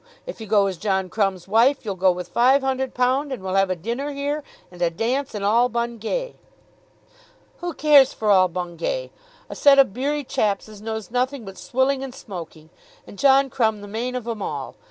[0.25, 3.53] If you go as John Crumb's wife you'll go with five hun'erd pound, and we'll
[3.53, 6.33] have a dinner here, and a dance, and all Bungay."
[7.57, 9.11] "Who cares for all Bungay,
[9.47, 12.71] a set of beery chaps as knows nothing but swilling and smoking;
[13.05, 14.75] and John Crumb the main of 'em all?